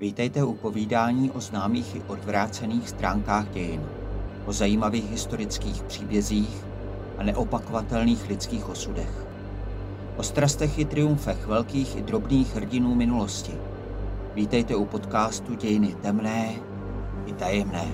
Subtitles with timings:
[0.00, 3.88] Vítejte u povídání o známých i odvrácených stránkách dějin,
[4.46, 6.64] o zajímavých historických příbězích
[7.18, 9.26] a neopakovatelných lidských osudech.
[10.16, 13.52] O strastech i triumfech velkých i drobných hrdinů minulosti.
[14.34, 16.54] Vítejte u podcastu Dějiny temné
[17.26, 17.92] i tajemné.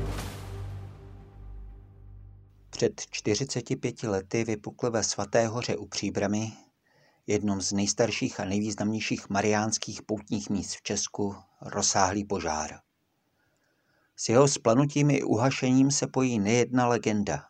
[2.70, 6.52] Před 45 lety vypukl ve Svaté hoře u Příbramy,
[7.26, 12.80] jednom z nejstarších a nejvýznamnějších mariánských poutních míst v Česku, rozsáhlý požár.
[14.16, 17.44] S jeho splanutím i uhašením se pojí nejedna legenda.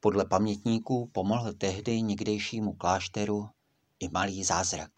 [0.00, 3.48] Podle pamětníků pomohl tehdy někdejšímu klášteru
[4.00, 4.90] i malý zázrak.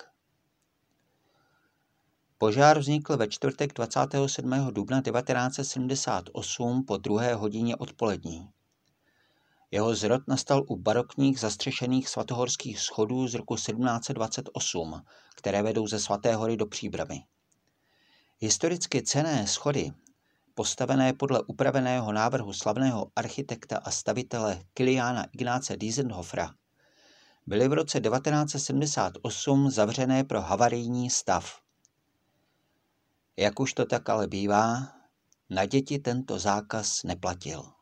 [2.39, 4.51] Požár vznikl ve čtvrtek 27.
[4.71, 8.49] dubna 1978 po druhé hodině odpolední.
[9.77, 15.03] Jeho zrod nastal u barokních zastřešených svatohorských schodů z roku 1728,
[15.35, 17.25] které vedou ze Svaté hory do Příbramy.
[18.39, 19.93] Historicky cené schody,
[20.55, 26.55] postavené podle upraveného návrhu slavného architekta a stavitele Kiliána Ignáce Diesenhofera,
[27.47, 31.61] byly v roce 1978 zavřené pro havarijní stav.
[33.37, 34.93] Jak už to tak ale bývá,
[35.51, 37.76] na děti tento zákaz neplatil.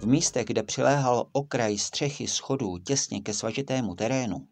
[0.00, 4.48] V místech, kde přiléhal okraj střechy schodů těsně ke svažitému terénu,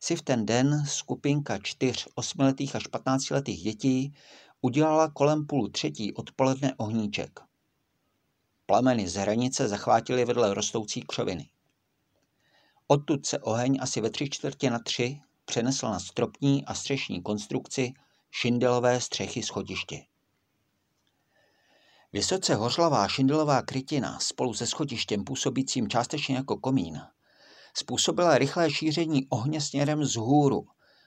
[0.00, 4.14] si v ten den skupinka čtyř osmiletých až patnáctiletých dětí
[4.60, 7.40] udělala kolem půl třetí odpoledne ohníček.
[8.66, 11.50] Plameny z hranice zachvátily vedle rostoucí křoviny.
[12.86, 17.92] Odtud se oheň asi ve tři čtvrtě na tři přenesl na stropní a střešní konstrukci
[18.30, 20.09] šindelové střechy schodiště.
[22.12, 27.00] Vysoce hořlavá šindelová krytina spolu se schodištěm působícím částečně jako komín
[27.74, 30.66] způsobila rychlé šíření ohně směrem z hůru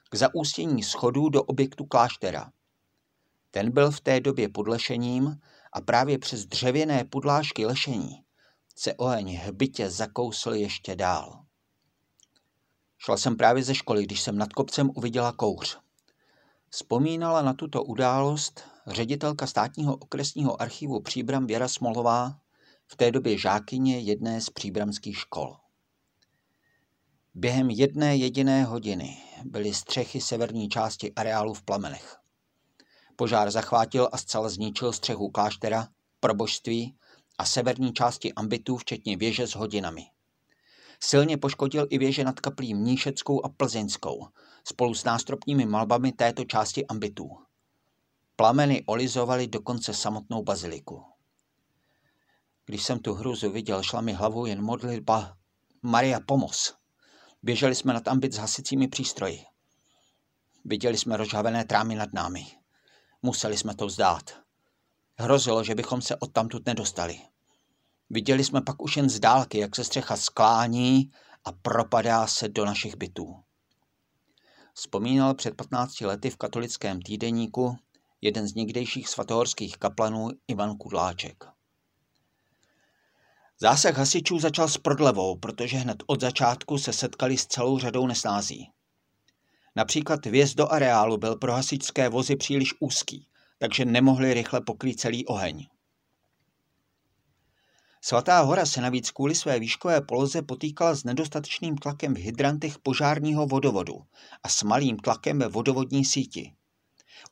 [0.10, 2.52] k zaústění schodů do objektu kláštera.
[3.52, 5.40] Ten byl v té době pod lešením
[5.74, 8.24] a právě přes dřevěné podlážky lešení
[8.76, 11.46] se oheň hbitě zakousl ještě dál.
[12.98, 15.80] Šla jsem právě ze školy, když jsem nad kopcem uviděla kouř.
[16.70, 22.40] Vzpomínala na tuto událost ředitelka státního okresního archivu Příbram Věra Smolová,
[22.88, 25.58] v té době žákyně jedné z příbramských škol.
[27.36, 32.18] Během jedné jediné hodiny byly střechy severní části areálu v plamenech.
[33.16, 35.88] Požár zachvátil a zcela zničil střechu kláštera,
[36.20, 36.96] probožství
[37.38, 40.06] a severní části ambitů, včetně věže s hodinami.
[41.00, 44.28] Silně poškodil i věže nad kaplí Mníšeckou a Plzeňskou,
[44.68, 47.30] spolu s nástropními malbami této části ambitů.
[48.36, 51.04] Plameny olizovaly dokonce samotnou baziliku.
[52.66, 55.38] Když jsem tu hruzu viděl, šla mi hlavou jen modlitba
[55.82, 56.74] Maria pomoz.
[57.44, 59.46] Běželi jsme nad ambit s hasicími přístroji.
[60.66, 62.46] Viděli jsme rozžhavené trámy nad námi.
[63.22, 64.24] Museli jsme to vzdát.
[65.16, 67.22] Hrozilo, že bychom se odtamtud nedostali.
[68.10, 71.12] Viděli jsme pak už jen z dálky, jak se střecha sklání
[71.46, 73.44] a propadá se do našich bytů.
[74.74, 77.78] Vzpomínal před 15 lety v katolickém týdeníku
[78.24, 81.44] jeden z někdejších svatohorských kaplanů Ivan Kudláček.
[83.60, 88.70] Zásah hasičů začal s prodlevou, protože hned od začátku se setkali s celou řadou nesnází.
[89.76, 95.26] Například vjezd do areálu byl pro hasičské vozy příliš úzký, takže nemohli rychle pokrýt celý
[95.26, 95.68] oheň.
[98.02, 103.46] Svatá hora se navíc kvůli své výškové poloze potýkala s nedostatečným tlakem v hydrantech požárního
[103.46, 104.02] vodovodu
[104.44, 106.54] a s malým tlakem ve vodovodní síti.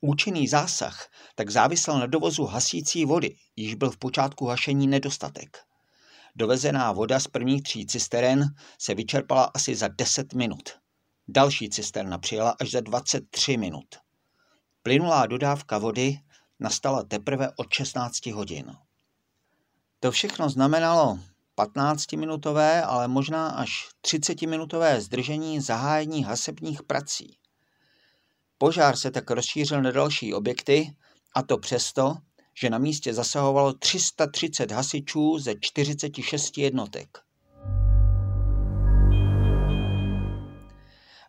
[0.02, 5.58] Účinný zásah tak závisel na dovozu hasící vody, již byl v počátku hašení nedostatek.
[6.36, 8.46] Dovezená voda z prvních tří cisteren
[8.80, 10.70] se vyčerpala asi za 10 minut.
[11.28, 13.86] Další cisterna přijela až za 23 minut.
[14.84, 16.20] Plynulá dodávka vody
[16.60, 18.76] nastala teprve od 16 hodin.
[20.00, 21.20] To všechno znamenalo
[21.58, 27.38] 15-minutové, ale možná až 30-minutové zdržení zahájení hasebních prací.
[28.62, 30.96] Požár se tak rozšířil na další objekty,
[31.36, 32.16] a to přesto,
[32.60, 37.18] že na místě zasahovalo 330 hasičů ze 46 jednotek.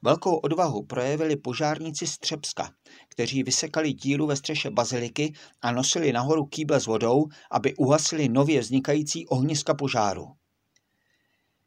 [0.03, 2.71] Velkou odvahu projevili požárníci z Třebska,
[3.09, 5.33] kteří vysekali díru ve střeše baziliky
[5.63, 10.27] a nosili nahoru kýble s vodou, aby uhasili nově vznikající ohniska požáru.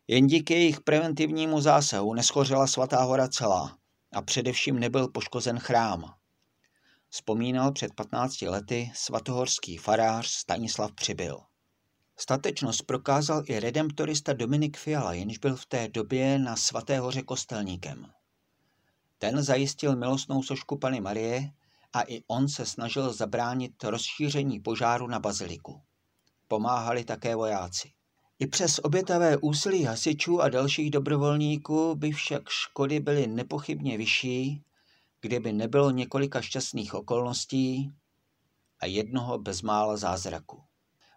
[0.08, 3.78] Jen díky jejich preventivnímu zásahu neschořela svatá hora celá
[4.16, 6.14] a především nebyl poškozen chrám.
[7.10, 11.40] Vzpomínal před 15 lety svatohorský farář Stanislav Přibyl.
[12.18, 18.12] Statečnost prokázal i redemptorista Dominik Fiala, jenž byl v té době na Svaté hoře kostelníkem.
[19.18, 21.52] Ten zajistil milostnou sošku Pany Marie
[21.94, 25.82] a i on se snažil zabránit rozšíření požáru na baziliku.
[26.48, 27.95] Pomáhali také vojáci.
[28.40, 34.64] I přes obětavé úsilí hasičů a dalších dobrovolníků by však škody byly nepochybně vyšší,
[35.22, 37.92] kdyby nebylo několika šťastných okolností
[38.80, 40.64] a jednoho bezmála zázraku.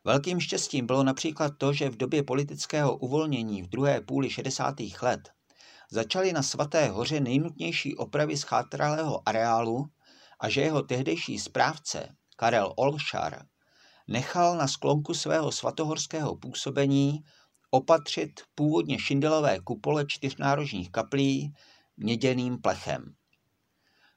[0.05, 4.75] Velkým štěstím bylo například to, že v době politického uvolnění v druhé půli 60.
[5.03, 5.31] let
[5.91, 9.87] začaly na Svaté hoře nejnutnější opravy schátralého areálu
[10.41, 13.47] a že jeho tehdejší správce Karel Olšar
[14.09, 17.25] nechal na sklonku svého svatohorského působení
[17.71, 21.55] opatřit původně šindelové kupole čtyřnárožních kaplí
[21.97, 23.15] měděným plechem.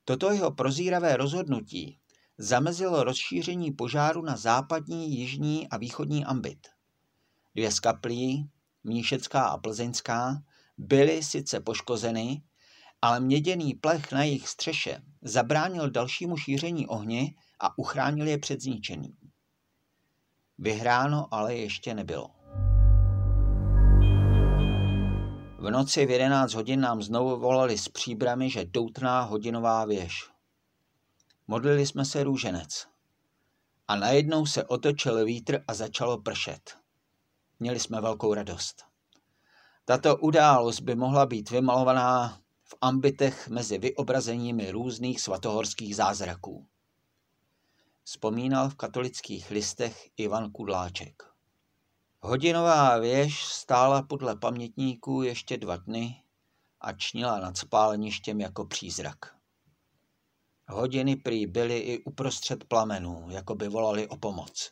[0.05, 1.99] Toto jeho prozíravé rozhodnutí
[2.37, 6.67] zamezilo rozšíření požáru na západní, jižní a východní ambit.
[7.55, 8.49] Dvě z kaplí,
[8.83, 10.43] Mníšecká a Plzeňská,
[10.77, 12.43] byly sice poškozeny,
[13.01, 19.20] ale měděný plech na jejich střeše zabránil dalšímu šíření ohně a uchránil je před zničením.
[20.61, 22.29] Vyhráno ale ještě nebylo.
[25.59, 30.29] V noci v 11 hodin nám znovu volali s příbrami, že doutná hodinová věž.
[31.47, 32.87] Modlili jsme se růženec.
[33.87, 36.77] A najednou se otočil vítr a začalo pršet.
[37.59, 38.83] Měli jsme velkou radost.
[39.85, 46.67] Tato událost by mohla být vymalovaná v ambitech mezi vyobrazeními různých svatohorských zázraků.
[48.11, 51.23] Vzpomínal v katolických listech Ivan Kudláček.
[52.19, 56.23] Hodinová věž stála podle pamětníků ještě dva dny
[56.81, 59.35] a čnila nad spáleništěm jako přízrak.
[60.67, 64.71] Hodiny prý byly i uprostřed plamenů, jako by volali o pomoc.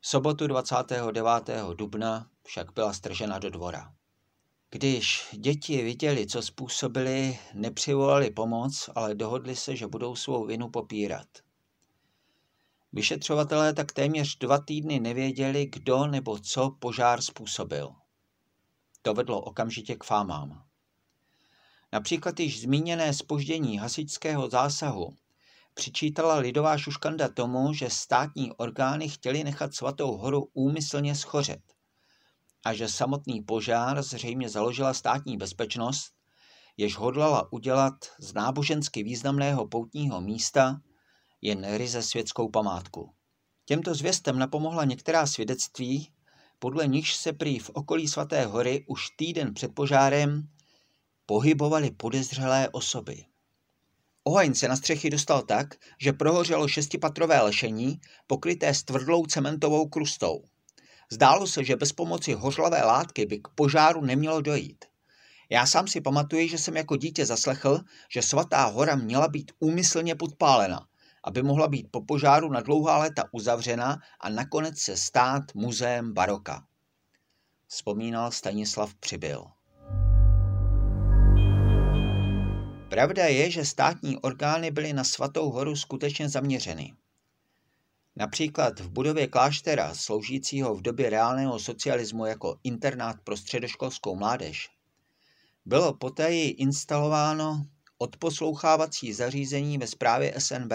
[0.00, 1.50] V sobotu 29.
[1.74, 3.94] dubna však byla stržena do dvora.
[4.70, 11.43] Když děti viděli, co způsobili, nepřivolali pomoc, ale dohodli se, že budou svou vinu popírat.
[12.94, 17.94] Vyšetřovatelé tak téměř dva týdny nevěděli, kdo nebo co požár způsobil.
[19.02, 20.64] To vedlo okamžitě k fámám.
[21.92, 25.16] Například již zmíněné spoždění hasičského zásahu
[25.74, 31.62] přičítala lidová šuškanda tomu, že státní orgány chtěli nechat svatou horu úmyslně schořet
[32.64, 36.12] a že samotný požár zřejmě založila státní bezpečnost,
[36.76, 40.80] jež hodlala udělat z nábožensky významného poutního místa
[41.44, 43.10] jen ryze světskou památku.
[43.64, 46.10] Těmto zvěstem napomohla některá svědectví,
[46.58, 50.48] podle nichž se prý v okolí Svaté hory už týden před požárem
[51.26, 53.24] pohybovaly podezřelé osoby.
[54.24, 60.44] Oheň se na střechy dostal tak, že prohořelo šestipatrové lešení, pokryté stvrdlou cementovou krustou.
[61.12, 64.84] Zdálo se, že bez pomoci hořlavé látky by k požáru nemělo dojít.
[65.50, 67.80] Já sám si pamatuji, že jsem jako dítě zaslechl,
[68.10, 70.86] že svatá hora měla být úmyslně podpálena,
[71.24, 76.66] aby mohla být po požáru na dlouhá léta uzavřena a nakonec se stát muzeem baroka.
[77.66, 79.44] Vzpomínal Stanislav Přibyl.
[82.88, 86.94] Pravda je, že státní orgány byly na Svatou horu skutečně zaměřeny.
[88.16, 94.68] Například v budově kláštera, sloužícího v době reálného socialismu jako internát pro středoškolskou mládež,
[95.64, 97.66] bylo potají instalováno
[97.98, 100.72] odposlouchávací zařízení ve správě SNB.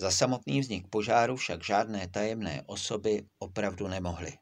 [0.00, 4.32] Za samotný vznik požáru však žádné tajemné osoby opravdu nemohly.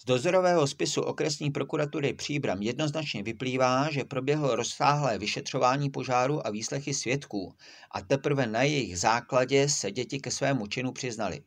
[0.00, 6.94] Z dozorového spisu okresní prokuratury Příbram jednoznačně vyplývá, že proběhlo rozsáhlé vyšetřování požáru a výslechy
[6.94, 7.54] svědků
[7.90, 11.42] a teprve na jejich základě se děti ke svému činu přiznali.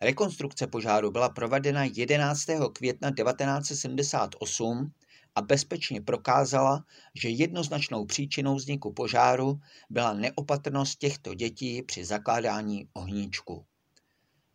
[0.00, 2.44] Rekonstrukce požáru byla provedena 11.
[2.72, 4.92] května 1978
[5.34, 9.60] a bezpečně prokázala, že jednoznačnou příčinou vzniku požáru
[9.90, 13.66] byla neopatrnost těchto dětí při zakládání ohníčku.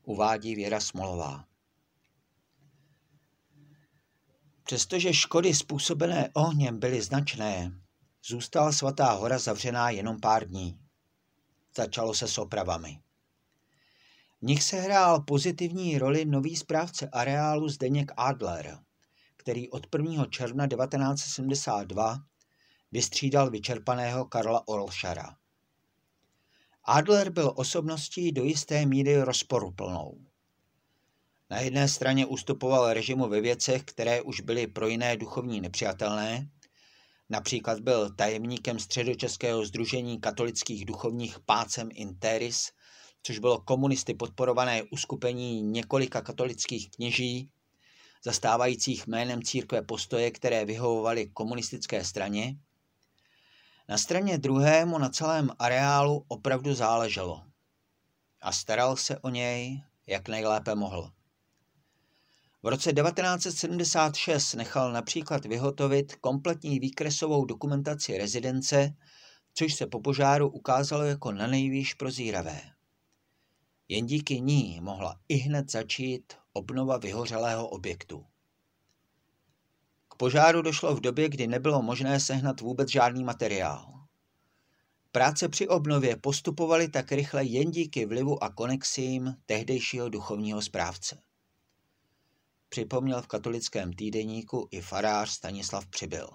[0.03, 1.45] Uvádí Věra Smolová.
[4.63, 7.71] Přestože škody způsobené ohněm byly značné,
[8.25, 10.79] zůstala svatá hora zavřená jenom pár dní.
[11.75, 12.99] Začalo se s opravami.
[14.41, 18.79] V nich se hrál pozitivní roli nový správce areálu Zdeněk Adler,
[19.39, 20.25] který od 1.
[20.25, 22.17] června 1972
[22.91, 25.35] vystřídal vyčerpaného Karla Orlšara.
[26.83, 30.17] Adler byl osobností do jisté míry rozporuplnou.
[31.49, 36.49] Na jedné straně ustupoval režimu ve věcech, které už byly pro jiné duchovní nepřijatelné,
[37.29, 42.71] například byl tajemníkem středočeského združení katolických duchovních Pácem Interis,
[43.23, 47.49] což bylo komunisty podporované uskupení několika katolických kněží,
[48.23, 52.55] zastávajících jménem církve postoje, které vyhovovaly komunistické straně,
[53.89, 57.43] na straně druhé mu na celém areálu opravdu záleželo
[58.41, 61.11] a staral se o něj, jak nejlépe mohl.
[62.63, 68.93] V roce 1976 nechal například vyhotovit kompletní výkresovou dokumentaci rezidence,
[69.53, 72.61] což se po požáru ukázalo jako na nejvýš prozíravé.
[73.89, 78.25] Jen díky ní mohla i hned začít obnova vyhořelého objektu.
[80.07, 84.05] K požáru došlo v době, kdy nebylo možné sehnat vůbec žádný materiál.
[85.11, 91.21] Práce při obnově postupovaly tak rychle jen díky vlivu a konexím tehdejšího duchovního správce.
[92.69, 96.29] Připomněl v katolickém týdeníku i farář Stanislav Přibyl.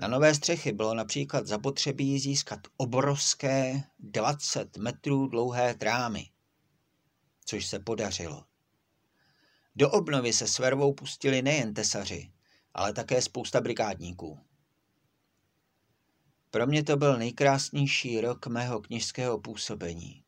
[0.00, 6.30] Na nové střechy bylo například zapotřebí získat obrovské 20 metrů dlouhé trámy,
[7.44, 8.44] což se podařilo.
[9.76, 12.32] Do obnovy se s vervou pustili nejen tesaři,
[12.74, 14.38] ale také spousta brigádníků.
[16.50, 20.24] Pro mě to byl nejkrásnější rok mého knižského působení.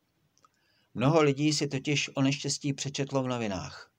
[0.95, 3.91] Mnoho lidí si totiž o neštěstí přečetlo v novinách.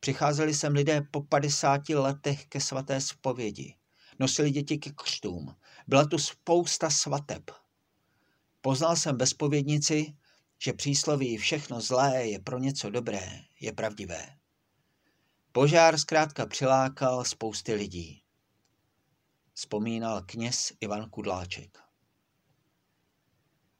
[0.00, 3.74] Přicházeli sem lidé po 50 letech ke svaté zpovědi.
[4.18, 5.56] Nosili děti ke křtům.
[5.86, 7.50] Byla tu spousta svateb.
[8.60, 10.16] Poznal jsem ve spovědnici,
[10.58, 14.36] že přísloví všechno zlé je pro něco dobré, je pravdivé.
[15.52, 18.22] Požár zkrátka přilákal spousty lidí.
[19.52, 21.78] Vzpomínal kněz Ivan Kudláček.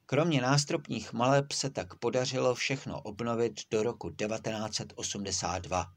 [0.06, 5.94] Kromě nástropních maleb se tak podařilo všechno obnovit do roku 1982,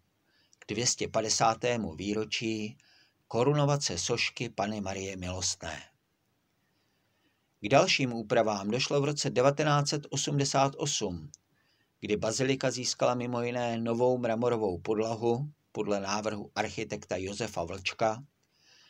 [0.60, 1.58] k 250.
[1.96, 2.77] výročí
[3.29, 5.81] korunovace sošky Pany Marie Milostné.
[7.62, 11.31] K dalším úpravám došlo v roce 1988,
[12.00, 18.24] kdy bazilika získala mimo jiné novou mramorovou podlahu podle návrhu architekta Josefa Vlčka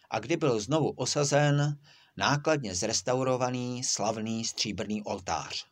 [0.10, 1.80] a kdy byl znovu osazen
[2.18, 5.66] nákladně zrestaurovaný slavný stříbrný oltář.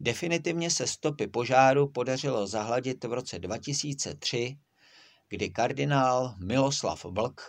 [0.00, 4.58] Definitivně se stopy požáru podařilo zahladit v roce 2003,
[5.28, 7.40] kdy kardinál Miloslav Vlk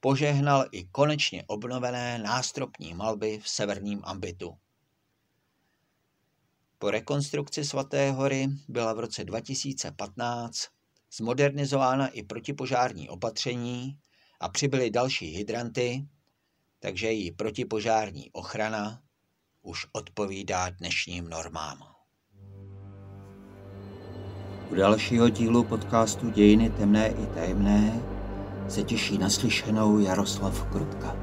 [0.00, 4.56] požehnal i konečně obnovené nástropní malby v severním ambitu.
[6.78, 10.68] Po rekonstrukci Svaté hory byla v roce 2015
[11.12, 13.98] zmodernizována i protipožární opatření
[14.40, 16.06] a přibyly další hydranty,
[16.78, 19.02] takže její protipožární ochrana
[19.62, 21.91] už odpovídá dnešním normám.
[24.72, 28.02] U dalšího dílu podcastu Dějiny temné i tajemné
[28.68, 31.21] se těší naslyšenou Jaroslav Krutka.